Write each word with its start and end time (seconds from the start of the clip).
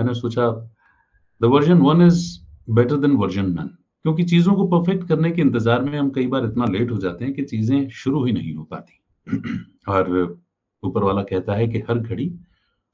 मैंने 0.00 0.14
सोचा 0.14 0.50
the 1.40 1.44
version 1.44 1.78
one 1.78 2.02
is 2.02 2.22
better 2.70 2.96
than 2.96 3.16
version 3.16 3.46
none 3.50 3.70
क्योंकि 4.04 4.24
चीज़ों 4.24 4.54
को 4.54 4.66
परफेक्ट 4.68 5.08
करने 5.08 5.30
के 5.30 5.42
इंतज़ार 5.42 5.82
में 5.82 5.98
हम 5.98 6.10
कई 6.10 6.26
बार 6.26 6.44
इतना 6.44 6.64
लेट 6.64 6.90
हो 6.90 6.98
जाते 6.98 7.24
हैं 7.24 7.34
कि 7.34 7.42
चीज़ें 7.42 7.88
शुरू 7.88 8.24
ही 8.24 8.32
नहीं 8.32 8.54
हो 8.54 8.64
पाती। 8.64 9.00
और 9.88 10.38
ऊपर 10.82 11.04
वाला 11.04 11.22
कहता 11.22 11.54
है 11.54 11.68
कि 11.68 11.78
हर 11.78 11.98
घड़ी 11.98 12.30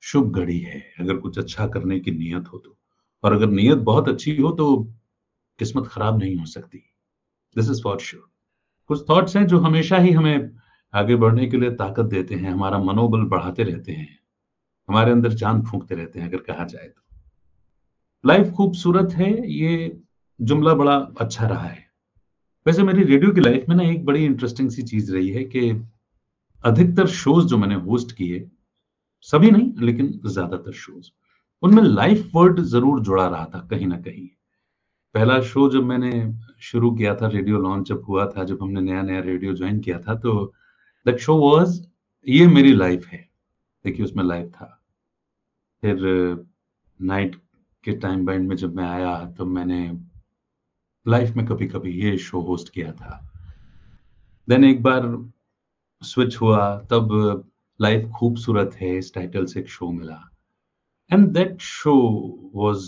शुभ 0.03 0.33
घड़ी 0.33 0.59
है, 0.59 0.83
अगर 1.01 1.17
कुछ 1.17 1.39
अच्छा 1.39 1.67
करने 1.67 2.01
की 2.01 2.11
नीयत 2.11 2.53
हो 2.53 2.59
तो। 2.59 2.77
और 3.25 3.33
अगर 3.33 3.51
नीयत 3.51 3.79
बहुत 3.79 4.09
अच्छी 4.09 4.37
हो 4.37 4.51
तो 4.51 4.77
किस्मत 5.59 5.87
खराब 5.87 6.19
नहीं 6.19 6.37
हो 6.37 6.47
सकती। 6.47 6.79
दिस 7.57 7.71
इज़ 7.71 7.83
फॉर 7.83 7.99
श्योर 7.99 8.29
कुछ 8.91 9.05
थॉट्स 9.11 9.37
हैं 9.37 9.47
जो 9.47 9.59
हमेशा 9.59 9.99
ही 9.99 10.13
हमें 10.13 10.51
आगे 10.95 11.17
बढ़ने 11.17 11.47
के 11.47 11.57
लिए 11.57 11.71
ताकत 11.71 12.05
देते 12.05 12.35
हैं, 12.35 12.53
हमारा 12.53 12.79
मनोबल 12.79 13.25
बढ़ाते 13.25 13.63
रहते 13.63 13.93
हैं। 13.93 14.09
हमारे 14.89 15.13
अंदर 15.13 15.35
चाँद 15.35 15.65
फूंकते 15.67 15.95
रहते 15.95 16.21
हैं, 16.21 16.29
अगर 16.29 16.39
कहा 16.39 16.65
जाए 16.65 16.87
तो। 16.87 17.03
लाइफ 18.25 18.51
खूबसूरत 18.51 19.13
है, 19.13 19.51
ये 19.53 20.01
जुमला 20.41 20.75
बड़ा 20.75 20.97
अच्छा 21.21 21.47
रहा 21.49 21.67
है। 21.67 21.85
वैसे 22.67 22.83
मेरी 22.83 23.03
रेडियो 23.05 23.33
की 23.33 23.41
लाइफ 23.41 23.69
में 23.69 23.77
ना 23.77 23.83
एक 23.83 24.05
बड़ी 24.05 24.25
इंटरेस्टिंग 24.25 24.71
सी 24.71 24.83
चीज़ 24.83 25.13
रही 25.15 25.29
है 25.31 25.45
कि 25.45 25.71
अधिकतर 26.65 27.07
शोज़ 27.07 27.47
जो 27.47 27.59
मैंने 27.59 27.75
होस्ट 27.75 28.13
किए, 28.13 28.47
सभी 29.21 29.51
नहीं, 29.51 29.73
लेकिन 29.79 30.21
ज़्यादातर 30.27 30.73
शोज़ 30.73 31.11
उनमें 31.63 31.83
लाइफ 31.83 32.31
वर्ड 32.35 32.61
ज़रूर 32.63 33.01
जुड़ा 33.01 33.27
रहा 33.27 33.45
था, 33.45 33.67
कहीं 33.71 33.87
ना 33.87 33.97
कहीं। 33.97 34.29
पहला 35.15 35.41
शो 35.43 35.69
जब 35.71 35.85
मैंने 35.85 36.11
शुरू 36.61 36.91
किया 36.91 37.15
था, 37.15 37.29
रेडियो 37.29 37.59
लॉन्च 37.59 37.89
जब 37.89 38.03
हुआ 38.09 38.27
था, 38.27 38.45
जब 38.45 38.63
हमने 38.63 38.81
नया 38.81 39.03
नया 39.03 39.21
रेडियो 39.21 39.55
ज्वाइन 39.55 39.81
किया 39.81 39.99
था 39.99 40.15
तो 40.15 40.53
दैट 41.07 41.19
शो 41.19 41.39
वाज 41.41 41.81
ये 42.27 42.47
मेरी 42.47 42.73
लाइफ 42.73 43.07
है। 43.07 43.26
देखिए, 43.87 44.05
उसमें 44.05 44.25
लाइफ 44.25 44.49
था। 44.51 44.67
फिर 45.83 45.99
नाइट 47.01 47.37
के 47.85 47.93
टाइम 47.93 48.25
बैंड 48.27 48.49
में 48.49 48.57
जब 48.57 48.75
मैं 48.77 48.85
आया 48.85 49.25
तो 49.31 49.45
मैंने 49.47 49.81
लाइफ 51.07 51.37
में 51.37 51.45
कभी 51.47 51.67
कभी 51.69 51.93
ये 52.03 52.17
शो 52.19 52.41
होस्ट 52.41 52.69
किया 52.69 52.93
था। 52.93 53.21
देन 54.49 54.65
एक 54.65 54.83
बार 54.83 55.07
स्विच 56.03 56.37
हुआ, 56.37 56.77
तब 56.91 57.45
लाइफ 57.81 58.09
खूबसूरत 58.11 58.75
है, 58.75 58.97
इस 58.99 59.15
टाइटल 59.15 59.47
से 59.47 59.61
एक 59.61 59.69
शो 59.69 59.91
मिला। 59.93 60.21
एंड 61.11 61.29
दैट 61.29 61.61
शो 61.61 61.95
वाज, 62.55 62.85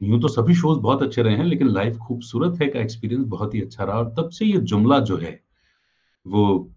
यूँ 0.00 0.20
तो 0.20 0.28
सभी 0.28 0.54
शोज़ 0.54 0.78
बहुत 0.78 1.02
अच्छे 1.02 1.22
रहे 1.22 1.36
हैं, 1.36 1.44
लेकिन 1.44 1.68
लाइफ 1.68 1.96
खूबसूरत 1.98 2.60
है 2.62 2.68
का 2.68 2.80
एक्सपीरियंस 2.80 3.26
बहुत 3.28 3.54
ही 3.54 3.62
अच्छा 3.62 3.84
रहा, 3.84 3.98
और 3.98 4.14
तब 4.18 4.30
से 4.30 4.44
ये 4.44 4.58
जुमला 4.58 4.98
जो 5.00 5.16
है, 5.16 5.40
वो 6.26 6.72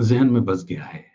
जहन 0.00 0.30
में 0.30 0.44
बस 0.44 0.64
गया 0.64 0.84
है। 0.84 1.09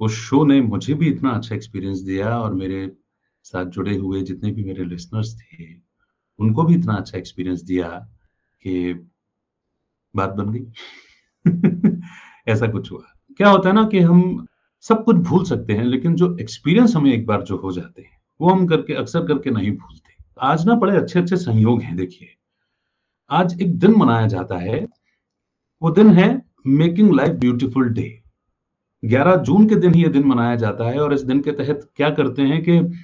उस 0.00 0.12
शो 0.12 0.44
ने 0.44 0.60
मुझे 0.60 0.94
भी 0.94 1.08
इतना 1.08 1.30
अच्छा 1.30 1.54
एक्सपीरियंस 1.54 1.98
दिया 1.98 2.38
और 2.38 2.54
मेरे 2.54 2.92
साथ 3.42 3.64
जुड़े 3.64 3.96
हुए 3.96 4.22
जितने 4.22 4.50
भी 4.50 4.64
मेरे 4.64 4.84
लिसनर्स 4.84 5.40
थे, 5.40 5.74
उनको 6.38 6.64
भी 6.64 6.74
इतना 6.74 6.94
अच्छा 6.94 7.18
एक्सपीरियंस 7.18 7.62
दिया 7.62 7.88
कि 8.62 8.94
बात 10.16 10.30
बन 10.30 10.52
गई। 10.52 10.72
ऐसा 12.48 12.66
कुछ 12.66 12.92
हुआ। 12.92 13.02
क्या 13.36 13.50
होता 13.50 13.68
है 13.68 13.74
ना 13.74 13.84
कि 13.84 13.98
हम 13.98 14.46
सब 14.80 15.04
कुछ 15.04 15.16
भूल 15.16 15.44
सकते 15.44 15.72
हैं, 15.72 15.84
लेकिन 15.84 16.14
जो 16.14 16.36
एक्सपीरियंस 16.38 16.96
हमें 16.96 17.12
एक 17.12 17.26
बार 17.26 17.42
जो 17.42 17.56
हो 17.56 17.72
जाते 17.72 18.02
हैं, 18.02 18.20
वो 18.40 18.50
हम 18.50 18.66
करके, 18.66 18.94
अक्सर 18.94 19.26
करके 19.26 19.50
नहीं 19.50 19.70
भूलते। 19.70 20.24
आज 20.40 20.66
ना 20.66 20.74
बड़े 20.74 20.96
अच्छे 20.96 21.20
अच्छे 21.20 21.36
संयोग 21.36 21.82
हैं, 21.82 21.96
देखिए। 21.96 22.28
आज 23.30 23.62
एक 23.62 23.78
दिन 23.78 23.94
मनाया 23.94 24.26
जाता 24.26 24.56
है। 24.56 24.88
वो 25.82 25.90
दिन 25.90 26.10
है 26.10 26.42
मेकिंग 26.66 27.14
लाइफ 27.14 27.30
ब्यूटीफुल 27.30 27.88
डे 27.88 28.22
11 29.04 29.36
जून 29.36 29.68
के 29.68 29.74
दिन 29.74 29.94
ही 29.94 30.02
यह 30.02 30.08
दिन 30.08 30.24
मनाया 30.24 30.56
जाता 30.56 30.84
है 30.84 31.00
और 31.00 31.14
इस 31.14 31.22
दिन 31.22 31.40
के 31.40 31.52
तहत 31.52 31.90
क्या 31.96 32.10
करते 32.10 32.42
हैं 32.42 32.62
कि 32.62 32.98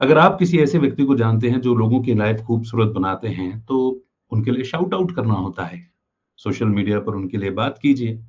अगर 0.00 0.18
आप 0.18 0.38
किसी 0.38 0.58
ऐसे 0.58 0.78
व्यक्ति 0.78 1.04
को 1.04 1.14
जानते 1.14 1.50
हैं 1.50 1.60
जो 1.60 1.74
लोगों 1.74 2.02
की 2.02 2.14
लाइफ 2.14 2.40
खूबसूरत 2.40 2.88
बनाते 2.88 3.28
हैं 3.28 3.64
तो 3.64 4.04
उनके 4.30 4.50
लिए 4.50 4.64
शाउट 4.64 4.94
आउट 4.94 5.16
करना 5.16 5.34
होता 5.34 5.64
है। 5.64 5.90
सोशल 6.36 6.66
मीडिया 6.66 7.00
पर 7.00 7.14
उनके 7.14 7.38
लिए 7.38 7.50
बात 7.50 7.78
कीजिए। 7.82 8.24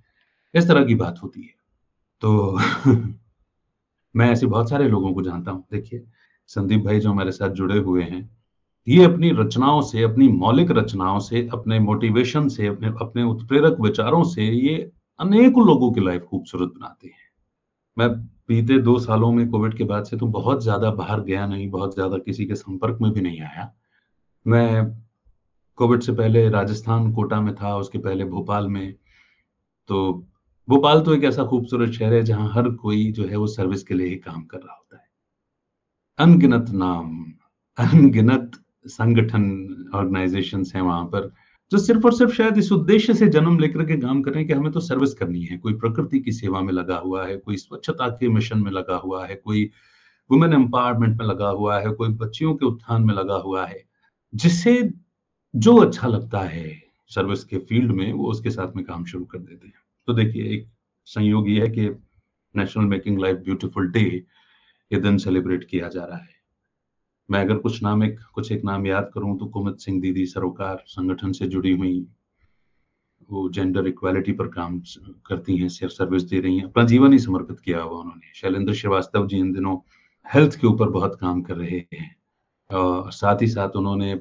इस 0.55 0.67
तरह 0.67 0.85
की 0.85 0.95
बात 0.95 1.19
होती 1.23 1.41
है। 1.41 1.55
तो 2.21 2.57
मैं 4.15 4.31
ऐसे 4.31 4.47
बहुत 4.47 4.69
सारे 4.69 4.87
लोगों 4.87 5.13
को 5.13 5.21
जानता 5.21 5.51
हूँ। 5.51 5.65
देखिए, 5.71 6.03
संदीप 6.47 6.81
भाई 6.81 6.99
जो 6.99 7.11
हमारे 7.11 7.31
साथ 7.31 7.49
जुड़े 7.49 7.79
हुए 7.79 8.03
हैं, 8.03 8.37
ये 8.87 9.03
अपनी 9.03 9.31
रचनाओं 9.31 9.81
से, 9.81 10.03
अपनी 10.03 10.27
मौलिक 10.27 10.71
रचनाओं 10.71 11.19
से, 11.19 11.49
अपने 11.53 11.79
मोटिवेशन 11.79 12.47
से, 12.47 12.67
अपने 12.67 12.87
अपने 12.87 13.23
उत्प्रेरक 13.23 13.77
विचारों 13.79 14.23
से 14.23 14.43
ये 14.43 14.91
अनेकों 15.19 15.65
लोगों 15.67 15.91
की 15.91 16.01
लाइफ 16.01 16.21
खूबसूरत 16.21 16.69
बनाते 16.69 17.07
हैं। 17.07 17.27
मैं 17.97 18.09
बीते 18.49 18.79
दो 18.79 18.97
सालों 18.99 19.31
में 19.31 19.49
कोविड 19.49 19.77
के 19.77 19.83
बाद 19.83 20.03
से 20.03 20.17
तो 20.17 20.27
बहुत 20.27 20.63
ज़्यादा 20.63 20.91
बाहर 20.91 21.21
गया 21.21 21.45
नहीं, 21.47 21.69
बहुत 21.69 21.93
ज़्यादा 21.93 22.17
किसी 22.17 22.45
के 22.45 22.55
संपर्क 22.55 22.97
में 23.01 23.11
भी 23.11 23.21
नहीं 23.21 23.41
आया। 23.41 23.71
मैं 24.45 24.85
कोविड 25.77 26.01
से 26.01 26.11
पहले 26.11 26.47
राजस्थान, 26.49 27.11
कोटा 27.13 27.41
में 27.41 27.53
था, 27.55 27.75
उसके 27.77 27.99
पहले 27.99 28.25
भोपाल 28.25 28.67
में। 28.67 28.93
तो 29.89 30.11
भोपाल 30.67 31.01
तो 31.01 31.13
एक 31.15 31.23
ऐसा 31.23 31.43
खूबसूरत 31.45 31.91
शहर 31.91 32.13
है 32.13 32.21
जहाँ 32.23 32.51
हर 32.53 32.69
कोई 32.71 33.11
जो 33.11 33.27
है 33.27 33.35
वो 33.35 33.47
सर्विस 33.47 33.83
के 33.83 33.93
लिए 33.93 34.07
ही 34.07 34.15
काम 34.17 34.43
कर 34.43 34.57
रहा 34.57 34.75
होता 34.75 34.97
है। 34.97 35.07
अनगिनत 36.19 36.69
नाम, 36.69 37.33
अनगिनत 37.77 38.51
संगठन 38.87 39.91
ऑर्गेनाइजेशन 39.95 40.63
हैं 40.75 40.81
वहाँ 40.81 41.05
पर। 41.05 41.31
जो 41.71 41.77
सिर्फ़ 41.77 42.05
और 42.05 42.13
सिर्फ़ 42.13 42.33
शायद 42.33 42.57
इस 42.57 42.71
उद्देश्य 42.71 43.13
से 43.13 43.27
जन्म 43.27 43.59
लेकर 43.59 43.85
के 43.85 43.97
काम 43.97 44.21
कर 44.21 44.31
रहे 44.31 44.39
हैं 44.39 44.47
कि 44.47 44.53
हमें 44.53 44.71
तो 44.71 44.79
सर्विस 44.79 45.13
करनी 45.13 45.43
है। 45.43 45.57
कोई 45.57 45.73
प्रकृति 45.73 46.19
की 46.19 46.31
सेवा 46.31 46.61
में 46.61 46.73
लगा 46.73 46.97
हुआ 46.97 47.25
है, 47.27 47.37
कोई 47.37 47.57
स्वच्छता 47.57 48.09
के 48.09 48.29
मिशन 48.29 48.59
में 48.59 48.71
लगा 48.71 48.95
हुआ 48.95 49.25
है, 49.27 49.35
कोई 49.35 49.71
वुमेन 50.31 50.53
एम्पावरमेंट 50.53 51.19
में 51.19 51.25
लगा 51.25 51.49
हुआ 51.49 51.79
है, 51.79 51.91
कोई 51.91 52.09
बच्चियों 52.09 52.55
के 52.55 52.65
उत्थान 52.65 53.03
में 53.03 53.13
लगा 53.13 53.35
हुआ 53.35 53.65
है। 53.65 53.83
जिससे 54.35 54.91
जो 55.55 55.77
अच्छा 55.77 56.07
लगता 56.07 56.39
है 56.39 56.83
सर्विस 57.07 57.43
के 57.43 57.57
फ़ील्ड 57.57 57.91
में, 57.91 58.13
वो 58.13 58.31
उसके 58.31 58.49
साथ 58.49 58.75
में 58.75 58.85
काम 58.85 59.05
शुरू 59.05 59.25
कर 59.25 59.37
देते 59.37 59.67
हैं। 59.67 59.73
तो 60.07 60.13
देखिए, 60.13 60.43
एक 60.43 60.67
संयोग 61.05 61.49
ये 61.49 61.61
है 61.61 61.67
कि 61.67 61.89
national 62.55 62.85
making 62.85 63.19
life 63.19 63.37
beautiful 63.37 63.91
day 63.91 64.25
ये 64.93 64.99
दिन 64.99 65.17
सेलिब्रेट 65.17 65.63
किया 65.63 65.87
जा 65.87 66.05
रहा 66.05 66.17
है। 66.17 66.38
मैं 67.31 67.41
अगर 67.41 67.57
कुछ 67.57 67.81
नाम 67.83 68.03
एक, 68.03 68.19
कुछ 68.33 68.51
एक 68.51 68.63
नाम 68.63 68.85
याद 68.87 69.09
करूँ 69.13 69.37
तो 69.39 69.45
कुमित 69.45 69.79
सिंह 69.79 69.99
दीदी 70.01 70.25
सरोकार 70.25 70.83
संगठन 70.87 71.31
से 71.31 71.47
जुड़ी 71.47 71.71
हुई, 71.71 72.05
वो 73.29 73.49
जेंडर 73.49 73.87
इक्वालिटी 73.87 74.31
पर 74.31 74.47
काम 74.47 74.79
करती 75.25 75.57
हैं 75.57 75.69
सिर्फ़ 75.69 75.93
सर्विस 75.93 76.23
दे 76.23 76.39
रही 76.39 76.57
हैं। 76.57 76.63
अपना 76.63 76.83
जीवन 76.83 77.13
ही 77.13 77.19
समर्पित 77.19 77.59
किया 77.59 77.81
हुआ 77.81 77.99
उन्होंने। 77.99 78.31
शैलेंद्र 78.35 78.73
श्रीवास्तव 78.73 79.27
जी 79.27 79.37
इन 79.37 79.51
दिनों 79.53 79.77
हेल्थ 80.27 80.59
के 80.61 80.67
ऊपर 80.67 80.89
बहुत 80.89 81.17
काम 81.21 81.41
कर 81.41 81.55
रहे 81.55 81.79
हैं। 81.93 82.15
और 82.69 83.11
साथ 83.11 83.41
ही 83.41 83.47
साथ 83.47 83.75
उन्होंने 83.75 84.19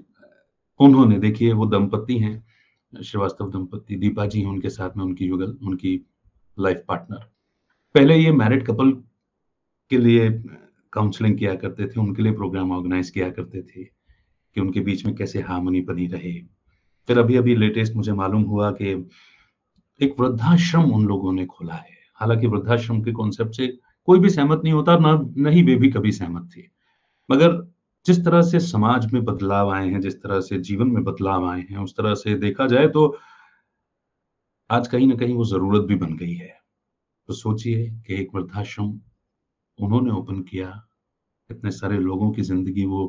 उन्होंने 0.80 1.18
देखिए 1.18 1.52
वो 1.52 1.66
दंपति 1.66 2.18
हैं, 2.18 2.46
श्रीवास्तव 2.92 3.50
दंपति 3.50 3.96
दीपा 3.96 4.26
जी 4.26 4.40
हैं 4.40 4.48
उनके 4.48 4.70
साथ 4.70 4.96
में 4.96 5.04
उनकी 5.04 5.26
युगल, 5.26 5.56
उनकी 5.62 6.00
लाइफ 6.58 6.84
पार्टनर 6.88 7.24
पहले 7.94 8.16
ये 8.16 8.32
मैरिड 8.32 8.66
कपल 8.66 8.90
के 9.90 9.98
लिए 9.98 10.28
काउंसलिंग 10.92 11.38
किया 11.38 11.54
करते 11.54 11.86
थे, 11.86 12.00
उनके 12.00 12.22
लिए 12.22 12.32
प्रोग्राम 12.32 12.72
ऑर्गेनाइज 12.72 13.10
किया 13.10 13.30
करते 13.30 13.62
थे 13.62 13.84
कि 14.54 14.60
उनके 14.60 14.80
बीच 14.80 15.06
में 15.06 15.14
कैसे 15.14 15.40
हार्मनी 15.40 15.80
बनी 15.80 16.06
रहे। 16.06 16.32
फिर 17.06 17.18
अभी 17.18 17.36
अभी 17.36 17.56
लेटेस्ट 17.56 17.94
मुझे 17.94 18.12
मालूम 18.12 18.42
हुआ 18.42 18.70
कि 18.70 19.10
एक 20.00 20.20
वृद्धाश्रम 20.20 20.82
उन 20.82 21.06
लोगों 21.06 21.32
ने 21.32 21.46
खोला 21.46 21.74
है। 21.74 21.98
हालाँकि 22.14 22.46
वृद्धाश्रम 22.46 23.02
के 23.02 23.12
कॉन्सेप्ट 23.12 23.54
से 23.54 23.66
कोई 24.04 24.18
भी 24.18 24.30
सहमत 24.30 24.60
नहीं 24.64 24.74
होता, 24.74 24.98
ना, 24.98 25.26
नहीं, 25.36 25.64
वे 25.64 25.76
भी 25.76 25.90
कभी 25.90 26.12
सहमत 26.12 26.50
थे। 26.56 26.62
मगर 27.30 27.72
जिस 28.06 28.24
तरह 28.24 28.42
से 28.42 28.60
समाज 28.60 29.12
में 29.12 29.24
बदलाव 29.24 29.70
आए 29.70 29.88
हैं, 29.88 30.00
जिस 30.00 30.22
तरह 30.22 30.40
से 30.40 30.58
जीवन 30.58 30.88
में 30.88 31.04
बदलाव 31.04 31.46
आए 31.46 31.60
हैं, 31.60 31.78
उस 31.78 31.96
तरह 31.96 32.14
से 32.14 32.34
देखा 32.34 32.66
जाए 32.66 32.88
तो 32.88 33.18
आज 34.70 34.88
कहीं 34.88 35.06
ना 35.06 35.14
कहीं 35.14 35.34
वो 35.34 35.44
ज़रूरत 35.44 35.82
भी 35.82 35.94
बन 35.94 36.16
गई 36.16 36.34
है। 36.34 36.58
तो 37.28 37.34
सोचिए 37.34 37.90
कि 38.06 38.14
एक 38.14 38.28
वृद्धाश्रम 38.34 39.00
उन्होंने 39.78 40.10
ओपन 40.12 40.40
किया। 40.42 40.68
इतने 41.50 41.70
सारे 41.70 41.98
लोगों 41.98 42.30
की 42.32 42.42
ज़िंदगी 42.42 42.84
वो 42.86 43.04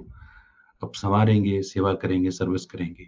अब 0.82 0.92
संवारेंगे, 0.94 1.62
सेवा 1.64 1.94
करेंगे, 1.94 2.32
सर्विस 2.32 2.66
करेंगे। 2.66 3.04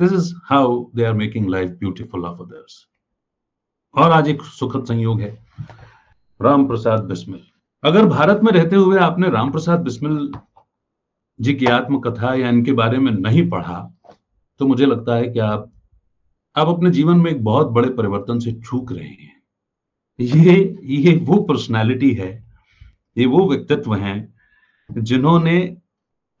This 0.00 0.12
is 0.12 0.32
how 0.44 0.84
they 0.96 1.04
are 1.04 1.14
making 1.14 1.48
life 1.48 1.70
beautiful 1.70 2.24
of 2.24 2.40
others 2.42 2.86
और 3.94 4.12
आज 4.12 4.28
एक 4.28 4.42
सुखद 4.42 4.84
संयोग 4.84 5.20
है। 5.20 5.30
राम 6.40 6.66
प्रसाद 6.68 7.04
बिस्मिल। 7.04 7.42
अगर 7.82 8.06
भारत 8.06 8.40
में 8.42 8.52
रहते 8.52 8.76
हुए 8.76 8.98
आपने 9.00 9.28
राम 9.30 9.50
प्रसाद 9.52 9.80
बिस्मिल 9.80 10.32
जी 11.40 11.54
की 11.54 11.66
आत्मकथा 11.68 12.34
या 12.34 12.48
इनके 12.48 12.72
बारे 12.72 12.98
में 12.98 13.12
नहीं 13.12 13.48
पढ़ा 13.50 13.78
तो 14.60 14.66
मुझे 14.66 14.86
लगता 14.86 15.14
है 15.14 15.28
कि 15.28 15.38
आप 15.38 15.72
आप 16.56 16.68
अपने 16.68 16.90
जीवन 16.90 17.16
में 17.16 17.30
एक 17.30 17.42
बहुत 17.44 17.66
बड़े 17.68 17.88
परिवर्तन 17.90 18.38
से 18.38 18.52
चूक 18.60 18.92
रहे 18.92 19.08
हैं। 19.08 19.34
ये 20.18 20.54
ये 20.84 21.14
वो 21.18 21.36
पर्सनालिटी 21.42 22.12
है 22.14 22.45
ये 23.16 23.26
वो 23.26 23.48
व्यक्तित्व 23.48 23.94
हैं 23.94 24.34
जिन्होंने 24.90 25.58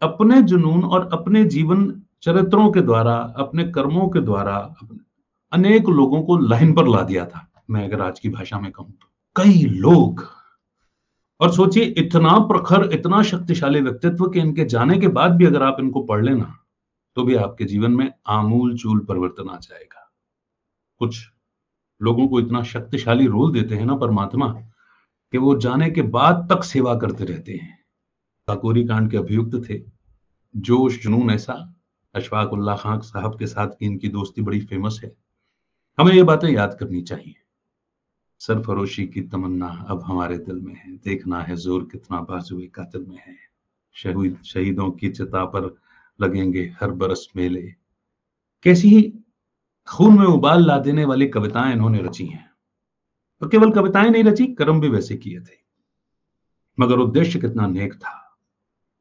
अपने 0.02 0.40
जुनून 0.42 0.84
और 0.84 1.08
अपने 1.12 1.44
जीवन 1.44 1.90
चरित्रों 2.22 2.70
के 2.72 2.80
द्वारा, 2.80 3.14
अपने 3.36 3.64
कर्मों 3.64 4.08
के 4.08 4.20
द्वारा 4.20 4.56
अनेक 5.52 5.88
लोगों 5.88 6.22
को 6.22 6.36
लाइन 6.38 6.72
पर 6.74 6.88
ला 6.88 7.02
दिया 7.02 7.24
था। 7.26 7.48
मैं 7.70 7.84
अगर 7.84 8.00
आज 8.02 8.18
की 8.20 8.28
भाषा 8.28 8.58
में 8.60 8.70
कहूँ 8.72 8.90
तो 8.92 9.08
कई 9.36 9.62
लोग। 9.62 10.24
और 11.40 11.52
सोचिए, 11.52 11.84
इतना 11.84 12.38
प्रखर, 12.48 12.88
इतना 12.92 13.22
शक्तिशाली 13.22 13.80
व्यक्तित्व 13.80 14.28
के 14.30 14.40
इनके 14.40 14.64
जाने 14.64 14.98
के 14.98 15.08
बाद 15.08 15.36
भी 15.36 15.46
अगर 15.46 15.62
आप 15.62 15.76
इनको 15.80 16.02
पढ़ 16.02 16.24
लेना 16.24 16.52
तो 17.16 17.22
भी 17.24 17.34
आपके 17.34 17.64
जीवन 17.64 17.92
में 17.92 18.12
आमूल 18.28 18.76
चूल 18.76 18.98
परिवर्तन 19.00 19.48
आ 19.50 19.56
जाएगा। 19.56 20.10
कुछ 21.00 21.18
लोगों 22.00 22.26
को 22.28 22.40
इतना 22.40 22.62
शक्तिशाली 22.62 23.26
रोल 23.26 23.52
देते 23.52 23.76
हैं 23.76 23.84
ना 23.86 23.96
परमात्मा 23.96 24.48
कि 25.36 25.40
वो 25.40 25.58
जाने 25.58 25.90
के 25.90 26.02
बाद 26.02 26.48
तक 26.52 26.64
सेवा 26.64 26.94
करते 26.94 27.24
रहते 27.24 27.52
हैं। 27.52 27.78
काकोरी 28.46 28.84
कांड 28.84 29.10
के 29.10 29.16
अभियुक्त 29.16 29.70
थे। 29.70 29.82
जोश, 30.56 31.02
जुनून 31.02 31.30
ऐसा। 31.30 31.74
अशफाक 32.14 32.52
उल्ला 32.52 32.76
खान 32.76 33.00
साहब 33.00 33.38
के 33.38 33.46
साथ 33.46 33.68
की 33.68 33.86
इनकी 33.86 34.08
दोस्ती 34.08 34.42
बड़ी 34.42 34.60
फ़ेमस 34.60 35.00
है। 35.04 35.16
हमें 35.98 36.12
ये 36.12 36.22
बातें 36.22 36.48
याद 36.48 36.76
करनी 36.80 37.02
चाहिए। 37.02 37.34
सरफरोशी 38.38 39.06
की 39.06 39.20
तमन्ना 39.20 39.86
अब 39.88 40.02
हमारे 40.02 40.38
दिल 40.38 40.56
में 40.56 40.74
है। 40.74 40.96
देखना 40.96 41.42
है 41.42 41.56
ज़ोर 41.56 41.88
कितना 41.92 42.20
बाजुए 42.20 42.66
कातिल 42.66 43.04
में 43.08 43.18
है। 43.26 43.36
शहीद, 43.92 44.38
शहीदों 44.44 44.90
की 44.90 45.08
चिता 45.08 45.44
पर 45.44 45.76
लगेंगे 46.20 46.74
हर 46.80 46.90
बरस 46.90 47.28
मेले। 47.36 47.74
कैसी 48.62 48.88
ही 48.88 49.14
खून 49.88 50.18
में 50.18 50.26
उबाल 50.26 50.66
ला 50.66 50.78
देने 50.78 51.04
वाली 51.04 51.26
कविताएँ 51.26 51.72
इन्होंने 51.72 52.02
रची 52.02 52.26
हैं। 52.26 52.45
और 53.46 53.50
केवल 53.50 53.70
कविताएँ 53.70 54.10
नहीं 54.10 54.24
रची, 54.24 54.46
कर्म 54.46 54.80
भी 54.80 54.88
वैसे 54.88 55.16
किए 55.16 55.40
थे। 55.40 55.58
मगर 56.80 56.98
उद्देश्य 56.98 57.40
कितना 57.40 57.66
नेक 57.66 57.94
था, 57.94 58.38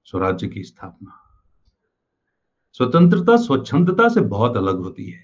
स्वराज्य 0.04 0.48
की 0.48 0.64
स्थापना। 0.64 1.22
स्वतंत्रता, 2.74 3.38
स्वच्छंदता 3.38 4.10
से 4.10 4.22
बहुत 4.22 4.58
अलग 4.58 4.78
होती 4.78 5.06
है। 5.06 5.22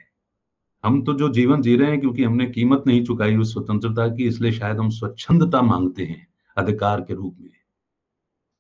हम 0.85 1.03
तो 1.03 1.13
जो 1.13 1.29
जीवन 1.29 1.61
जी 1.61 1.75
रहे 1.75 1.91
हैं, 1.91 1.99
क्योंकि 1.99 2.23
हमने 2.23 2.45
कीमत 2.45 2.83
नहीं 2.87 3.05
चुकाई 3.05 3.35
उस 3.37 3.53
स्वतंत्रता 3.53 4.07
की, 4.07 4.27
इसलिए 4.27 4.51
शायद 4.51 4.77
हम 4.77 4.89
स्वच्छंदता 4.89 5.61
मांगते 5.61 6.05
हैं, 6.05 6.27
अधिकार 6.57 7.01
के 7.01 7.13
रूप 7.13 7.37
में। 7.39 7.51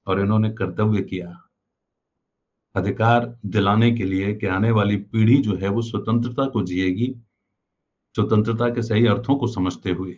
और 0.07 0.19
इन्होंने 0.19 0.49
कर्तव्य 0.49 1.01
किया, 1.01 1.43
अधिकार 2.75 3.39
दिलाने 3.45 3.91
के 3.91 4.03
लिए 4.03 4.35
कि 4.35 4.47
आने 4.47 4.71
वाली 4.71 4.97
पीढ़ी 4.97 5.37
जो 5.37 5.55
है, 5.55 5.69
वो 5.69 5.81
स्वतंत्रता 5.81 6.45
को 6.45 6.63
जिएगी, 6.63 7.15
स्वतंत्रता 8.15 8.69
के 8.69 8.83
सही 8.83 9.05
अर्थों 9.05 9.35
को 9.35 9.47
समझते 9.47 9.91
हुए। 9.91 10.17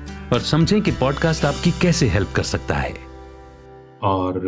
और 0.33 0.39
समझें 0.39 0.81
कि 0.81 0.91
पॉडकास्ट 0.91 1.45
आपकी 1.45 1.71
कैसे 1.71 2.07
हेल्प 2.07 2.29
कर 2.35 2.43
सकता 2.43 2.75
है। 2.75 2.93
और 4.03 4.41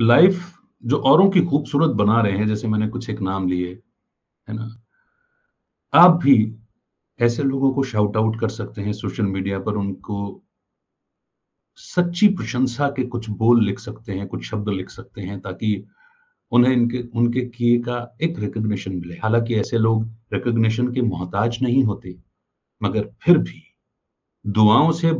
लाइफ 0.00 0.58
जो 0.84 0.96
औरों 0.96 1.30
की 1.30 1.40
खूबसूरत 1.40 1.90
बना 1.90 2.20
रहे 2.20 2.32
हैं, 2.32 2.46
जैसे 2.46 2.68
मैंने 2.68 2.88
कुछ 2.88 3.10
एक 3.10 3.20
नाम 3.20 3.48
लिए, 3.48 3.82
है 4.48 4.54
ना? 4.54 4.82
आप 5.94 6.10
भी 6.10 6.56
ऐसे 7.20 7.42
लोगों 7.42 7.72
को 7.72 7.82
शाउट 7.82 8.16
आउट 8.16 8.40
कर 8.40 8.48
सकते 8.48 8.82
हैं 8.82 8.92
सोशल 8.92 9.22
मीडिया 9.22 9.58
पर, 9.58 9.72
उनको 9.72 10.42
सच्ची 11.76 12.28
प्रशंसा 12.28 12.88
के 12.88 13.04
कुछ 13.04 13.30
बोल 13.30 13.64
लिख 13.64 13.78
सकते 13.78 14.12
हैं, 14.12 14.26
कुछ 14.26 14.44
शब्द 14.44 14.68
लिख 14.68 14.90
सकते 14.90 15.20
हैं, 15.20 15.40
ताकि 15.40 15.86
उन्हें 16.50 16.72
इनके, 16.72 17.02
उनके 17.14 17.40
किए 17.40 17.78
का 17.78 18.16
एक 18.22 18.38
रिकग्निशन 18.38 18.92
मिले। 18.92 19.14
हालाँकि 19.14 19.54
ऐसे 19.54 19.78
लोग 19.78 20.08
रिकग्निशन 20.32 20.92
के 20.92 21.02
मोहताज 21.02 21.58
नहीं 21.62 21.84
होते, 21.84 22.16
मगर 22.82 23.10
फिर 23.22 23.38
भी 23.38 23.71
दुआओं 24.46 24.92
से 24.92 25.12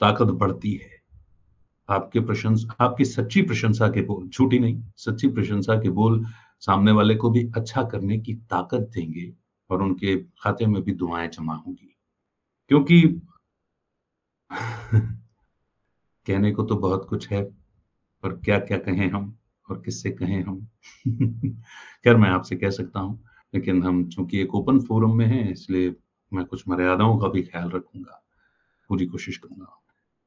ताकत 0.00 0.26
बढ़ती 0.26 0.74
है। 0.74 1.00
आपके 1.88 2.20
प्रशंसा, 2.20 2.84
आपकी 2.84 3.04
सच्ची 3.04 3.42
प्रशंसा 3.42 3.88
के 3.88 4.02
बोल, 4.02 4.28
झूठी 4.28 4.58
नहीं, 4.58 4.82
सच्ची 4.96 5.28
प्रशंसा 5.28 5.74
के 5.74 5.90
बोल 5.90 6.26
सामने 6.60 6.92
वाले 6.92 7.14
को 7.14 7.30
भी 7.30 7.52
अच्छा 7.56 7.82
करने 7.82 8.18
की 8.18 8.34
ताकत 8.34 8.78
देंगे 8.78 9.32
और 9.70 9.82
उनके 9.82 10.16
खाते 10.16 10.66
में 10.66 10.82
भी 10.82 10.92
दुआएँ 10.92 11.28
जमा 11.28 11.54
होंगी। 11.54 11.96
क्योंकि 12.68 13.20
कहने 16.26 16.52
को 16.52 16.62
तो 16.62 16.76
बहुत 16.76 17.06
कुछ 17.10 17.28
है, 17.28 17.44
पर 18.22 18.32
क्या 18.32 18.58
क्या 18.58 18.78
कहें 18.78 19.10
हम 19.10 19.38
और 19.70 19.82
किससे 19.84 20.10
कहें 20.10 20.42
हम? 20.42 20.68
खैर, 22.04 22.16
मैं 22.16 22.30
आपसे 22.30 22.56
कह 22.56 22.70
सकता 22.70 23.00
हूँ, 23.00 23.24
लेकिन 23.54 23.82
हम 23.82 24.08
चूँकि 24.08 24.40
एक 24.40 24.54
ओपन 24.54 24.80
फोरम 24.80 25.14
में 25.16 25.26
हैं, 25.26 25.52
इसलिए 25.52 25.96
मैं 26.32 26.44
कुछ 26.44 26.68
मर्यादाओं 26.68 27.18
का 27.18 27.28
भी 27.28 27.42
ख्याल 27.42 27.70
रखूँगा। 27.70 28.24
पूरी 28.90 29.06
कोशिश 29.06 29.36
करूँगा। 29.36 29.66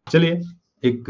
चलिए, 0.07 0.42
एक 0.83 1.04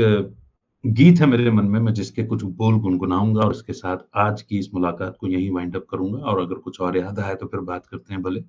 गीत 0.83 1.19
है 1.19 1.25
मेरे 1.25 1.51
मन 1.51 1.65
में, 1.65 1.79
मैं 1.79 1.93
जिसके 1.93 2.23
कुछ 2.23 2.43
बोल 2.43 2.79
गुनगुनाऊँगा 2.79 3.41
और 3.41 3.51
इसके 3.51 3.73
साथ 3.73 3.97
आज 4.15 4.41
की 4.41 4.57
इस 4.59 4.69
मुलाकात 4.73 5.15
को 5.19 5.27
यही 5.27 5.49
वाइंड 5.49 5.75
अप 5.75 5.85
करूँगा 5.89 6.17
और 6.19 6.41
अगर 6.41 6.55
कुछ 6.55 6.79
और 6.81 6.97
याद 6.97 7.19
आए 7.19 7.35
तो 7.35 7.45
फिर 7.45 7.59
बात 7.61 7.85
करते 7.85 8.13
हैं 8.13 8.21
भले। 8.23 8.43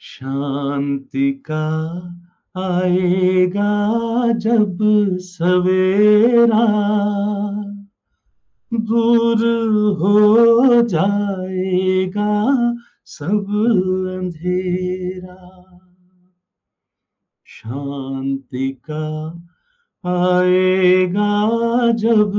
शांति 0.00 1.30
का 1.50 1.66
आएगा 2.56 4.32
जब 4.38 4.78
सवेरा 5.22 6.66
दूर 8.72 9.44
हो 10.00 10.82
जाएगा 10.82 12.32
सब 13.06 13.46
अंधेरा। 14.10 15.38
शांति 17.60 18.80
का 18.90 19.28
आएगा 20.06 21.92
जब 21.92 22.32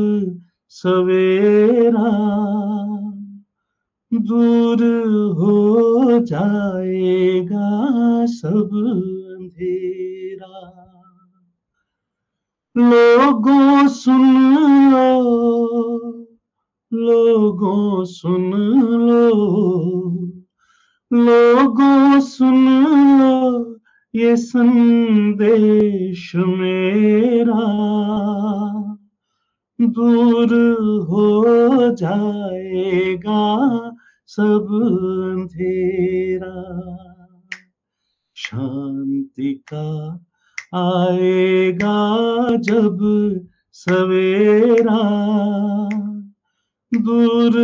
सवेरा 0.70 2.12
दूर 4.14 4.84
हो 5.38 6.20
जाएगा 6.20 7.70
सब 8.26 8.70
अंधेरा। 9.40 10.58
लोगों 12.78 13.88
सुन 13.88 14.34
लो, 14.92 15.22
लोगों 16.94 18.06
सुन 18.06 18.54
लो, 19.10 19.30
लोगों 21.13 22.20
सुन 22.20 22.68
लो 23.20 23.81
ये 24.15 24.36
संदेश 24.36 26.32
मेरा 26.36 27.62
दूर 29.82 30.53
हो 31.10 31.96
जाएगा 31.96 33.44
सब 34.27 34.68
अंधेरा। 34.86 36.56
शांति 38.36 39.63
का 39.74 39.88
आएगा 40.75 41.98
जब 42.58 43.00
सवेरा 43.74 45.01
दूर 46.94 47.58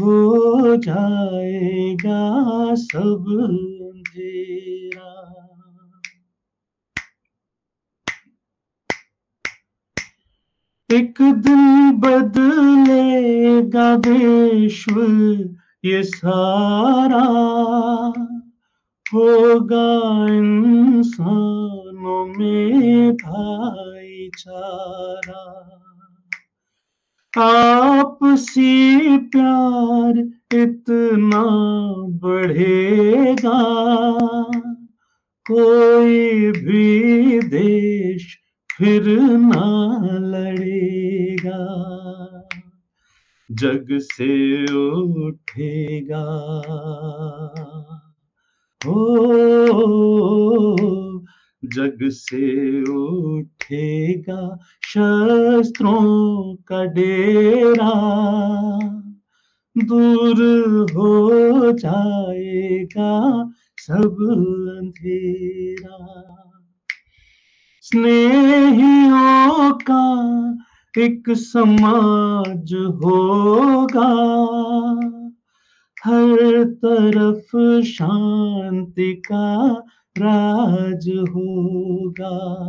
हो 0.00 0.76
जाएगा 0.76 2.22
सब 2.74 3.24
अंधेरा। 3.42 5.12
एक 10.90 11.14
दिन 11.20 11.92
बदलेगा 11.92 13.94
विश्व 13.94 15.00
ये 15.84 16.02
सारा। 16.02 17.24
होगा 19.14 20.34
इंसानों 20.34 22.38
में 22.38 23.14
भाईचारा। 23.14 25.64
आपसी 27.38 29.18
प्यार 29.18 30.30
इतना 30.54 31.42
बढ़ेगा, 32.22 33.60
कोई 35.46 36.50
भी 36.50 37.40
देश 37.40 38.38
फिर 38.78 39.20
ना 39.20 39.88
जग 43.50 43.86
से 43.92 44.62
उठेगा। 45.26 46.24
हो 48.86 49.28
जग 51.64 51.98
से 52.02 52.82
उठेगा, 52.82 54.58
शस्त्रों 54.84 56.54
का 56.54 56.84
डेरा 56.84 57.92
दूर 59.78 60.36
हो 60.96 61.72
जाएगा 61.72 63.50
सब 63.78 64.16
अंधेरा। 64.78 65.98
स्नेहियों 67.82 69.72
का 69.72 70.04
एक 70.98 71.30
समाज 71.30 72.74
होगा। 72.74 74.10
हर 76.04 76.64
तरफ़ 76.64 77.82
शांति 77.82 79.14
का 79.14 79.82
राज 80.18 81.08
होगा। 81.08 82.64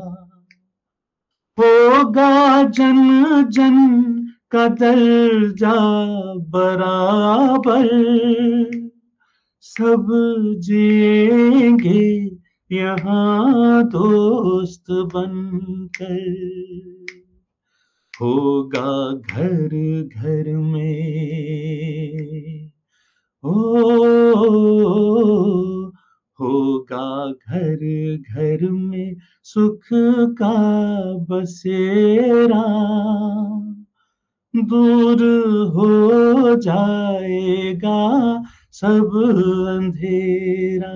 होगा 1.60 2.64
जन 2.64 3.46
जन 3.50 4.00
का 4.52 4.68
दर्जा 4.68 6.06
बराबर। 6.36 7.88
सब 9.62 10.08
जिएँगे 10.60 12.38
यहाँ 12.72 13.84
दोस्त 13.84 14.86
बनकर। 14.90 16.99
होगा 18.22 19.14
घर 19.14 20.10
घर 20.18 20.58
में। 20.58 22.72
ओ, 23.44 23.54
होगा 26.40 27.32
घर 27.32 28.18
घर 28.32 28.70
में 28.70 29.16
सुख 29.44 29.88
का 30.42 31.14
बसेरा। 31.14 32.64
दूर 34.56 35.24
हो 35.76 36.56
जाएगा 36.56 38.44
सब 38.72 39.10
अंधेरा। 39.70 40.96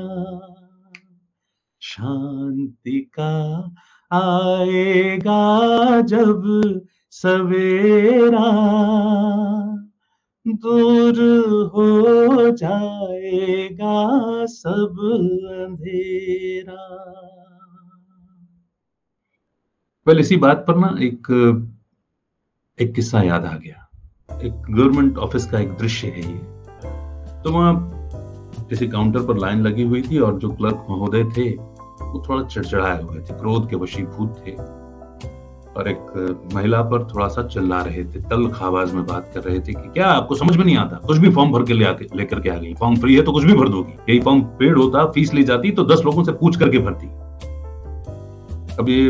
शांति 1.81 3.11
का 3.19 3.75
आएगा 4.11 6.01
जब 6.01 6.43
सवेरा 7.13 8.51
दूर 10.47 11.19
हो 11.73 12.49
जाएगा 12.49 14.45
सब 14.45 14.97
अंधेरा। 15.13 16.83
वेल 20.07 20.19
इसी 20.19 20.37
बात 20.37 20.65
पर 20.67 20.75
ना 20.75 20.95
एक 21.01 21.27
एक 22.79 22.93
किस्सा 22.95 23.21
याद 23.21 23.45
आ 23.45 23.57
गया। 23.57 23.89
एक 24.43 24.51
गवर्नमेंट 24.51 25.17
ऑफ़िस 25.17 25.45
का 25.45 25.59
एक 25.59 25.77
दृश्य 25.77 26.07
है 26.07 26.21
ये। 26.21 26.37
तो 27.43 27.51
वहाँ 27.51 27.73
किसी 28.69 28.87
काउंटर 28.87 29.19
पर 29.19 29.37
लाइन 29.37 29.61
लगी 29.61 29.83
हुई 29.83 30.01
थी 30.01 30.19
और 30.19 30.39
जो 30.39 30.49
क्लर्क 30.49 30.85
महोदय 30.89 31.23
थे, 31.23 31.49
वो 31.51 32.23
थोड़ा 32.29 32.43
चिड़चिड़ाए 32.47 33.01
हुए 33.03 33.19
थे, 33.19 33.33
क्रोध 33.33 33.69
के 33.69 33.75
वशीभूत 33.75 34.43
थे। 34.47 34.82
और 35.77 35.87
एक 35.87 36.51
महिला 36.53 36.81
पर 36.81 37.03
थोड़ा 37.03 37.27
सा 37.27 37.43
चिल्ला 37.43 37.81
रहे 37.81 38.03
थे 38.05 38.19
तल 38.21 38.51
आवाज़ 38.61 38.93
में 38.95 39.05
बात 39.05 39.31
कर 39.33 39.41
रहे 39.41 39.59
थे 39.59 39.73
कि 39.73 39.89
क्या 39.89 40.07
आपको 40.07 40.35
समझ 40.35 40.57
में 40.57 40.65
नहीं 40.65 40.77
आता? 40.77 40.95
कुछ 41.07 41.17
भी 41.17 41.29
फॉर्म 41.29 41.51
भर 41.51 41.63
के 41.63 41.73
ले 41.73 41.85
आके, 41.85 42.05
लेकर 42.15 42.39
के 42.39 42.49
आ 42.49 42.55
गई 42.55 42.73
फॉर्म 42.73 42.95
फ्री 42.95 43.15
है 43.15 43.21
तो 43.21 43.31
कुछ 43.31 43.43
भी 43.43 43.53
भर 43.53 43.69
दोगी। 43.69 43.93
यही 44.09 44.19
फॉर्म 44.19 44.41
पेड 44.59 44.77
होता, 44.77 45.05
फ़ीस 45.05 45.33
ली 45.33 45.43
जाती 45.43 45.71
तो 45.71 45.85
दस 45.85 46.01
लोगों 46.05 46.23
से 46.23 46.31
पूछ 46.31 46.59
करके 46.59 46.77
भरती। 46.77 47.07
अब 48.79 48.89
ये 48.89 49.09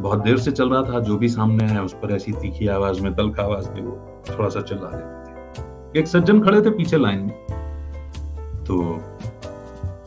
बहुत 0.00 0.22
देर 0.22 0.36
से 0.36 0.50
चल 0.50 0.70
रहा 0.70 0.82
था, 0.82 1.00
जो 1.00 1.16
भी 1.16 1.28
सामने 1.28 1.64
आया, 1.64 1.82
उस 1.82 1.92
पर 1.92 2.12
ऐसी 2.12 2.32
तीखी 2.32 2.66
आवाज़ 2.66 3.00
में, 3.02 3.14
तल्ख 3.14 3.40
आवाज़ 3.40 3.70
में 3.70 3.82
वो 3.82 4.22
थोड़ा 4.30 4.48
सा 4.48 4.60
चिल्ला 4.60 4.90
देते 4.90 5.62
थे। 5.92 6.00
एक 6.00 6.08
सज्जन 6.08 6.40
खड़े 6.40 6.60
थे 6.62 6.70
पीछे 6.70 6.96
लाइन 6.96 7.20
में। 7.20 8.64
तो 8.64 8.76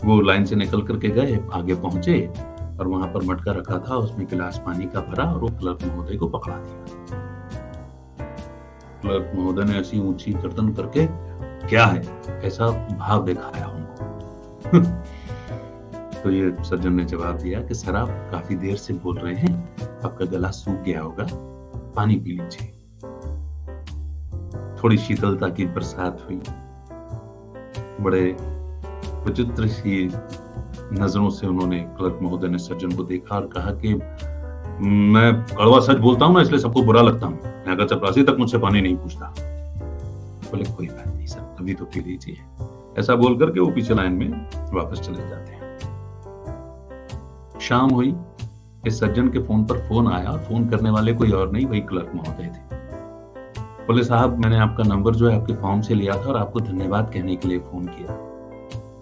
वो 0.05 0.19
लाइन 0.21 0.45
से 0.45 0.55
निकल 0.55 0.81
करके 0.81 1.07
गए, 1.07 1.39
आगे 1.53 1.75
पहुँचे। 1.75 2.29
और 2.79 2.87
वहाँ 2.87 3.07
पर 3.07 3.23
मटका 3.23 3.51
रखा 3.51 3.79
था, 3.79 3.95
उसमें 3.95 4.27
गिलास 4.27 4.61
पानी 4.65 4.85
का 4.85 5.01
भरा 5.01 5.23
और 5.23 5.39
वो 5.39 5.47
क्लर्क 5.47 5.79
महोदय 5.83 6.15
को 6.15 6.27
पकड़ा 6.27 6.55
दिया। 6.57 6.85
क्लर्क 9.01 9.31
महोदय 9.35 9.63
ने 9.63 9.79
ऐसी 9.79 9.99
ऊँची 9.99 10.33
गर्दन 10.33 10.69
करके, 10.73 11.07
क्या 11.67 11.85
है? 11.85 12.21
ऐसा 12.27 12.67
भाव 12.97 13.25
दिखाया 13.25 13.67
उनको 13.67 13.87
तो 16.23 16.31
ये 16.31 16.63
सज्जन 16.63 16.93
ने 16.93 17.05
जवाब 17.05 17.37
दिया 17.37 17.61
कि, 17.61 17.75
सर, 17.75 17.95
आप 17.95 18.09
काफ़ी 18.09 18.55
देर 18.55 18.75
से 18.75 18.93
बोल 18.93 19.17
रहे 19.17 19.35
हैं, 19.35 19.75
आपका 20.03 20.25
गला 20.25 20.49
सूख 20.49 20.75
गया 20.75 21.01
होगा, 21.01 21.27
पानी 21.95 22.15
पी 22.15 22.31
लीजिए। 22.31 22.73
थोड़ी 24.83 24.97
शीतलता 24.97 25.49
की 25.49 25.65
बरसात 25.65 26.25
हुई। 26.25 26.41
बड़े 28.01 28.37
विचित्र 29.25 29.67
सी 29.67 30.07
नज़रों 30.93 31.29
से 31.29 31.47
उन्होंने 31.47 31.79
क्लर्क 31.97 32.19
महोदय 32.21 32.47
ने 32.47 32.57
सज्जन 32.57 32.91
को 32.91 33.03
देखा 33.03 33.35
और 33.35 33.47
कहा 33.47 33.71
कि 33.71 33.93
मैं 34.83 35.33
कड़वा 35.45 35.79
सच 35.79 35.97
बोलता 35.97 36.25
हूँ 36.25 36.33
ना, 36.35 36.41
इसलिए 36.41 36.59
सबको 36.59 36.81
बुरा 36.81 37.01
लगता 37.01 37.27
हूँ। 37.27 37.39
अगर 37.67 37.87
चपरासी 37.87 38.23
तक 38.23 38.35
मुझसे 38.39 38.57
पानी 38.57 38.81
नहीं 38.81 38.95
पूछता। 38.95 39.33
बोले, 40.51 40.63
कोई 40.63 40.87
बात 40.87 41.07
नहीं 41.07 41.25
सर 41.27 41.55
अभी 41.59 41.73
तो 41.73 41.85
पी 41.85 41.99
लीजिए। 41.99 42.37
ऐसा 42.99 43.15
बोल 43.15 43.37
करके 43.39 43.59
वो 43.59 43.71
पीछे 43.71 43.93
लाइन 43.93 44.11
में 44.11 44.29
वापस 44.73 44.99
चले 44.99 45.29
जाते 45.29 45.51
हैं। 45.51 45.77
शाम 47.59 47.89
हुई, 47.89 48.15
इस 48.87 48.99
सज्जन 48.99 49.29
के 49.29 49.39
फ़ोन 49.39 49.63
पर 49.65 49.77
फ़ोन 49.79 50.07
आया 50.07 50.29
और 50.29 50.39
फ़ोन 50.39 50.69
करने 50.69 50.89
वाले 50.89 51.13
कोई 51.13 51.31
और 51.31 51.51
नहीं, 51.51 51.65
वही 51.65 51.79
क्लर्क 51.81 52.11
महोदय 52.15 52.43
थे। 52.43 52.75
बोले, 53.87 54.03
साहब, 54.03 54.37
मैंने 54.37 54.57
आपका 54.57 54.83
नंबर 54.83 55.15
जो 55.15 55.29
है 55.29 55.41
आपके 55.41 55.53
फॉर्म 55.53 55.81
से 55.81 55.93
लिया 55.93 56.13
था 56.13 56.29
और 56.29 56.37
आपको 56.37 56.59
धन्यवाद 56.59 57.11
कहने 57.13 57.35
के 57.35 57.47
लिए 57.47 57.59
फ़ोन 57.59 57.85
किया। 57.85 58.17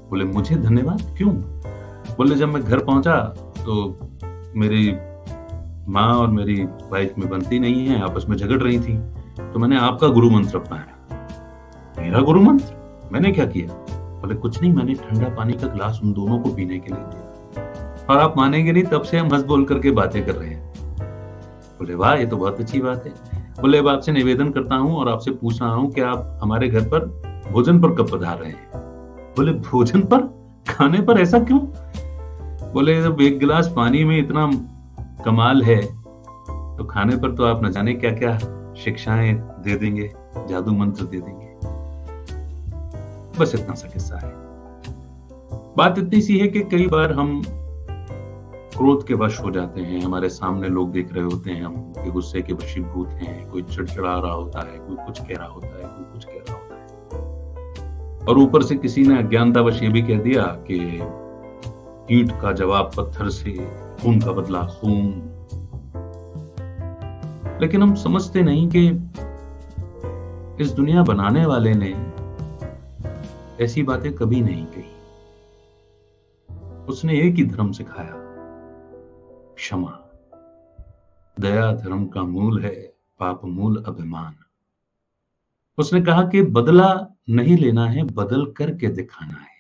बोले, 0.09 0.25
मुझे 0.25 0.55
धन्यवाद? 0.55 1.01
क्यों? 1.17 1.31
बोले, 2.17 2.35
जब 2.35 2.47
मैं 2.47 2.63
घर 2.63 2.79
पहुँचा 2.79 3.17
तो 3.59 3.99
मेरी 4.55 4.95
माँ 5.87 6.07
और 6.13 6.27
मेरी 6.27 6.63
वाइफ 6.91 7.13
में 7.17 7.27
बनती 7.29 7.59
नहीं 7.59 7.87
है, 7.87 8.01
आपस 8.01 8.25
में 8.29 8.35
झगड़ 8.37 8.61
रही 8.61 8.79
थी 8.79 8.97
तो 9.43 9.59
मैंने 9.59 9.77
आपका 9.77 10.07
गुरु 10.07 10.29
मंत्र 10.29 10.57
अपनाया। 10.57 10.91
मेरा 11.99 12.19
गुरु 12.19 12.41
मंत्र? 12.41 13.09
मैंने 13.11 13.31
क्या 13.31 13.45
किया? 13.45 13.67
बोले, 14.21 14.35
कुछ 14.35 14.61
नहीं, 14.61 14.73
मैंने 14.73 14.93
ठंडा 14.93 15.29
पानी 15.29 15.53
का 15.53 15.67
गिलास 15.67 15.99
उन 16.03 16.13
दोनों 16.13 16.39
को 16.39 16.49
पीने 16.49 16.79
के 16.79 16.93
लिए 16.93 17.03
दिया। 17.03 18.05
और 18.09 18.17
आप 18.17 18.37
मानेंगे 18.37 18.71
नहीं, 18.71 18.83
तब 18.83 19.01
से 19.01 19.17
हम 19.17 19.33
हंस 19.33 19.43
बोल 19.43 19.65
करके 19.65 19.91
बातें 19.91 20.25
कर 20.25 20.35
रहे 20.35 20.49
हैं। 20.49 20.73
बोले, 21.79 21.95
वाह, 21.95 22.13
ये 22.13 22.25
तो 22.25 22.37
बहुत 22.37 22.59
अच्छी 22.59 22.79
बात 22.79 23.05
है। 23.05 23.13
बोले, 23.61 23.77
अब 23.77 23.87
आपसे 23.87 24.11
निवेदन 24.11 24.49
करता 24.49 24.75
हूँ 24.75 24.95
और 24.95 25.09
आपसे 25.09 25.31
पूछ 25.31 25.61
रहा 25.61 25.73
हूँ 25.73 25.91
कि 25.91 26.01
आप 26.01 26.39
हमारे 26.43 26.67
घर 26.67 26.81
पर 26.93 27.05
भोजन 27.51 27.79
पर 27.79 27.95
कब 27.95 28.09
पधार 28.11 28.37
रहे 28.37 28.49
हैं? 28.49 28.69
बोले, 29.37 29.51
भोजन 29.51 30.01
पर? 30.01 30.21
खाने 30.67 31.01
पर? 31.01 31.19
ऐसा 31.19 31.39
क्यों? 31.39 31.59
बोले, 32.75 33.01
जब 33.01 33.21
एक 33.21 33.37
गिलास 33.39 33.71
पानी 33.75 34.03
में 34.03 34.17
इतना 34.17 34.45
कमाल 35.25 35.61
है 35.63 35.81
तो 36.77 36.83
खाने 36.83 37.15
पर 37.17 37.31
तो 37.31 37.43
आप 37.43 37.63
न 37.65 37.71
जाने 37.71 37.93
क्या 37.93 38.11
क्या 38.11 38.37
शिक्षाएँ 38.75 39.33
दे 39.63 39.75
देंगे, 39.75 40.11
जादू 40.49 40.71
मंत्र 40.71 41.05
दे 41.05 41.19
देंगे। 41.19 41.47
बस 43.39 43.55
इतना 43.55 43.75
सा 43.75 43.87
किस्सा 43.87 44.17
है। 44.17 44.33
बात 45.77 45.99
इतनी 45.99 46.21
सी 46.21 46.37
है 46.37 46.47
कि 46.47 46.61
कई 46.61 46.87
बार 46.87 47.11
हम 47.11 47.41
क्रोध 48.77 49.07
के 49.07 49.13
वश 49.13 49.39
हो 49.39 49.51
जाते 49.51 49.81
हैं, 49.81 50.01
हमारे 50.01 50.29
सामने 50.29 50.67
लोग 50.67 50.91
देख 50.91 51.13
रहे 51.13 51.23
होते 51.23 51.51
हैं, 51.51 51.65
हम 51.65 51.93
कि 52.03 52.11
गुस्से 52.11 52.41
के 52.41 52.53
वशीभूत 52.53 53.07
हैं, 53.07 53.49
कोई 53.49 53.61
चिड़चिड़ा 53.61 54.19
रहा 54.19 54.33
होता 54.33 54.59
है, 54.59 54.77
कोई 54.77 55.05
कुछ 55.05 55.19
कह 55.19 55.37
रहा 55.37 55.47
होता 55.47 55.67
है, 55.67 55.83
कोई 55.83 56.13
कुछ 56.13 56.25
कह 56.25 56.43
रहा 56.49 56.53
होता 56.53 56.75
है। 56.75 58.25
और 58.27 58.37
ऊपर 58.37 58.63
से 58.63 58.75
किसी 58.75 59.07
ने 59.07 59.19
अज्ञानतावश 59.19 59.83
ये 59.83 59.89
भी 59.89 60.01
कह 60.01 60.19
दिया 60.19 60.43
कि 60.43 60.77
ईट 62.11 62.31
का 62.41 62.51
जवाब 62.51 62.91
पत्थर 62.97 63.29
से, 63.29 63.51
खून 64.01 64.19
का 64.19 64.31
बदला 64.31 64.65
खून। 64.65 65.31
लेकिन 67.61 67.83
हम 67.83 67.95
समझते 67.95 68.41
नहीं 68.41 68.69
कि 68.75 68.87
इस 70.63 70.71
दुनिया 70.71 71.03
बनाने 71.03 71.45
वाले 71.45 71.73
ने 71.73 71.91
ऐसी 73.63 73.83
बातें 73.83 74.13
कभी 74.15 74.41
नहीं 74.41 74.65
कही। 74.65 74.91
उसने 76.85 77.21
एक 77.21 77.35
ही 77.35 77.45
धर्म 77.45 77.71
सिखाया, 77.71 78.13
क्षमा। 79.55 79.99
दया 81.39 81.71
धर्म 81.71 82.05
का 82.05 82.21
मूल 82.21 82.63
है, 82.63 82.93
पाप 83.19 83.45
मूल 83.45 83.83
अभिमान। 83.87 84.35
उसने 85.77 86.01
कहा 86.01 86.23
कि 86.23 86.41
बदला 86.41 87.07
नहीं 87.29 87.57
लेना 87.57 87.87
है, 87.87 88.03
बदल 88.03 88.45
करके 88.45 88.87
दिखाना 88.87 89.33
है। 89.33 89.55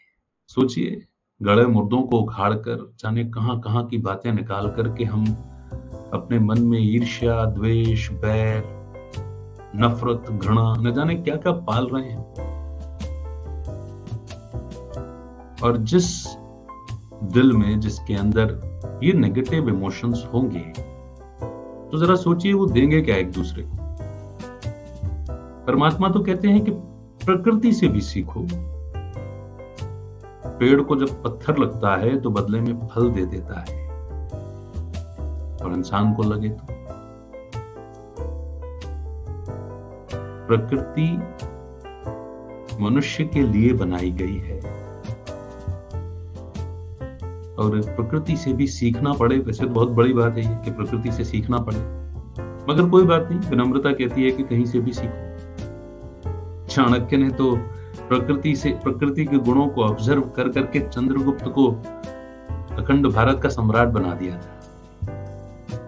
सोचिए 0.47 1.07
गड़े 1.41 1.65
मुर्दों 1.65 2.01
को 2.01 2.17
उखाड़ 2.17 2.53
कर 2.53 2.95
जाने 2.99 3.23
कहाँ 3.23 3.59
कहाँ 3.59 3.85
की 3.85 3.97
बातें 3.97 4.31
निकाल 4.33 4.69
करके 4.69 5.03
हम 5.03 5.25
अपने 6.13 6.39
मन 6.39 6.61
में 6.61 6.79
ईर्ष्या, 6.79 7.45
द्वेष, 7.45 8.09
बैर, 8.11 8.63
नफरत, 9.75 10.29
घृणा, 10.31 10.73
न 10.79 10.93
जाने 10.93 11.15
क्या 11.15 11.35
क्या 11.35 11.51
पाल 11.51 11.87
रहे 11.87 12.09
हैं। 12.09 12.23
और 15.63 15.77
जिस 15.77 16.07
दिल 17.23 17.51
में, 17.53 17.79
जिसके 17.79 18.13
अंदर 18.13 18.99
ये 19.03 19.13
नेगेटिव 19.13 19.69
इमोशंस 19.69 20.27
होंगे 20.33 20.63
तो 21.91 22.05
जरा 22.05 22.15
सोचिए 22.15 22.53
वो 22.53 22.65
देंगे 22.65 23.01
क्या 23.01 23.15
एक 23.15 23.31
दूसरे 23.31 23.63
को। 23.63 23.77
परमात्मा 25.67 26.09
तो 26.09 26.19
कहते 26.19 26.47
हैं 26.47 26.63
कि 26.65 26.71
प्रकृति 27.25 27.73
से 27.73 27.87
भी 27.87 28.01
सीखो। 28.01 28.45
पेड़ 30.59 30.81
को 30.81 30.95
जब 30.95 31.23
पत्थर 31.23 31.57
लगता 31.57 31.95
है 31.95 32.21
तो 32.21 32.29
बदले 32.29 32.59
में 32.59 32.87
फल 32.87 33.11
दे 33.11 33.25
देता 33.25 33.65
है। 33.69 33.87
और 35.65 35.73
इंसान 35.73 36.13
को 36.13 36.23
लगे 36.23 36.49
तो। 36.49 36.67
प्रकृति 40.47 41.19
मनुष्य 42.83 43.23
के 43.23 43.41
लिए 43.41 43.73
बनाई 43.73 44.11
गई 44.11 44.35
है। 44.35 44.59
और 47.55 47.81
प्रकृति 47.85 48.37
से 48.37 48.53
भी 48.53 48.67
सीखना 48.67 49.13
पड़े, 49.13 49.39
वैसे 49.39 49.63
तो 49.63 49.69
बहुत 49.69 49.89
बड़ी 49.89 50.13
बात 50.13 50.37
है 50.37 50.61
कि 50.65 50.71
प्रकृति 50.71 51.11
से 51.11 51.23
सीखना 51.23 51.57
पड़े। 51.57 51.77
मगर 52.69 52.89
कोई 52.89 53.03
बात 53.03 53.27
नहीं, 53.31 53.49
विनम्रता 53.49 53.91
कहती 53.91 54.23
है 54.23 54.31
कि 54.31 54.43
कहीं 54.43 54.65
से 54.65 54.79
भी 54.79 54.93
सीखो। 54.93 55.35
चाणक्य 56.67 57.17
ने 57.17 57.29
तो 57.29 57.57
प्रकृति 58.09 58.55
से, 58.55 58.69
प्रकृति 58.69 59.25
के 59.25 59.37
गुणों 59.37 59.67
को 59.67 59.83
ऑब्ज़र्व 59.83 60.21
कर 60.21 60.49
करके 60.49 60.79
चंद्रगुप्त 60.79 61.47
को 61.47 61.67
अखंड 62.75 63.07
भारत 63.07 63.39
का 63.43 63.49
सम्राट 63.49 63.87
बना 63.87 64.13
दिया 64.13 64.37
था। 64.37 64.51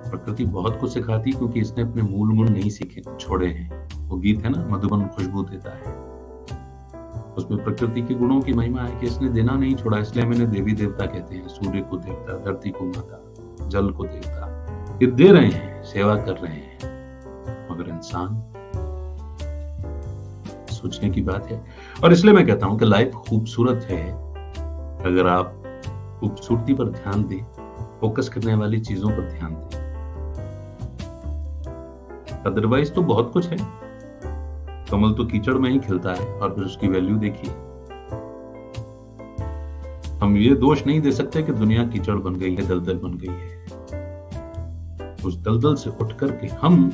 प्रकृति 0.10 0.46
बहुत 0.46 0.80
कुछ 0.80 0.94
सिखाती 0.94 1.32
क्योंकि 1.32 1.60
इसने 1.60 1.84
अपने 1.84 2.02
मूल 2.02 2.36
गुण 2.36 2.50
नहीं 2.50 2.70
सीखे, 2.70 3.02
छोड़े 3.20 3.48
हैं। 3.48 3.88
वो 4.08 4.18
गीत 4.18 4.44
है 4.44 4.50
ना, 4.50 4.68
मधुबन 4.70 5.06
खुशबू 5.08 5.44
देता 5.44 5.72
है। 5.72 5.96
उसमें 7.36 7.64
प्रकृति 7.64 8.02
के 8.02 8.14
गुणों 8.14 8.42
की 8.42 8.54
महिमा 8.54 8.82
है 8.82 9.00
कि 9.00 9.08
इसने 9.08 9.30
देना 9.30 9.54
नहीं 9.54 9.76
छोड़ा, 9.76 9.98
इसलिए 9.98 10.26
मैंने 10.26 10.46
देवी 10.48 10.74
देवता 10.74 11.06
कहते 11.06 11.36
हैं, 11.36 11.48
सूर्य 11.48 11.82
को 11.82 11.98
देवता, 11.98 12.38
धरती 12.46 12.70
को 12.70 12.86
माता, 12.86 13.68
जल 13.68 13.90
को 13.90 14.04
देवता। 14.04 14.98
ये 15.02 15.08
दे 15.08 15.32
रहे 15.32 15.48
हैं, 15.48 15.84
सेवा 15.84 16.16
कर 16.16 16.34
रहे 16.34 16.54
हैं। 16.54 16.78
मगर 17.72 17.90
इंसान, 17.90 18.44
सोचने 20.72 21.10
की 21.10 21.22
बात 21.22 21.46
है 21.46 21.64
और 22.04 22.14
इसलिए 22.14 22.34
मैं 22.34 22.46
कहता 22.48 22.66
हूँ 22.66 22.78
कि 22.80 22.86
लाइफ 22.86 23.12
खूबसूरत 23.28 23.88
है, 23.90 24.04
अगर 25.04 25.28
आप 25.28 25.54
खूबसूरती 26.20 26.74
पर 26.74 26.90
ध्यान 26.90 27.24
दें 27.24 27.44
फोकस 28.02 28.30
करने 28.30 28.54
वाली 28.56 28.80
चीज़ों 28.80 29.10
पर 29.10 29.30
ध्यान 29.30 29.54
दें। 29.54 29.86
अदरवाइज़ 32.46 32.92
तो 32.94 33.02
बहुत 33.04 33.32
कुछ 33.34 33.48
है। 33.48 33.58
कमल 34.92 35.14
तो 35.14 35.26
कीचड़ 35.26 35.54
में 35.54 35.70
ही 35.70 35.80
खिलता 35.80 36.14
है 36.14 36.28
और 36.34 36.54
फिर 36.56 36.64
उसकी 36.64 36.88
वैल्यू 36.88 37.16
देखिए। 37.18 37.52
हम 40.20 40.38
ये 40.38 40.54
दोष 40.56 40.86
नहीं 40.86 41.02
दे 41.02 41.12
सकते 41.12 41.44
कि 41.44 41.52
दुनिया 41.54 41.84
कीचड़ 41.88 42.16
बन 42.18 42.36
गई 42.36 42.56
है, 42.56 42.68
दलदल 42.68 42.98
बन 42.98 43.18
गई 43.18 43.28
है। 43.28 43.66
उस 45.26 45.38
दलदल 45.38 45.76
से 45.76 45.90
उठ 46.02 46.12
करके 46.12 46.48
हम 46.62 46.90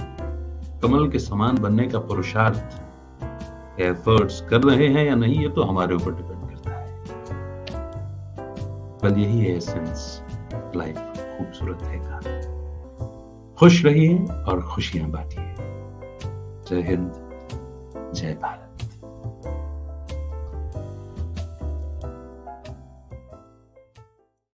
कमल 0.83 1.09
के 1.09 1.19
समान 1.19 1.57
बनने 1.57 1.87
का 1.87 1.99
पुरुषार्थ 1.99 2.81
एफर्ट्स 3.79 4.41
कर 4.41 4.63
रहे 4.63 4.87
हैं 4.87 5.05
या 5.05 5.15
नहीं, 5.15 5.41
ये 5.41 5.49
तो 5.49 5.63
हमारे 5.63 5.95
ऊपर 5.95 6.11
डिपेंड 6.11 6.49
करता 6.49 6.71
है। 6.71 7.03
पर 8.99 9.17
यही 9.17 9.39
है 9.39 9.57
एसेंस 9.57 10.23
लाइफ 10.75 10.97
खूबसूरत 10.97 11.83
है 11.83 11.99
का 12.03 12.19
खुश 13.59 13.85
रहिए 13.85 14.17
और 14.17 14.61
खुशियाँ 14.61 15.09
बांटिए। 15.09 15.55
जय 16.69 16.81
हिंद, 16.81 17.13
जय 18.15 18.37
भारत। 18.41 18.62